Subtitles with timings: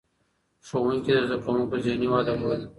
[0.67, 2.63] ښوونکي د زده کوونکو ذهني وده ګوري.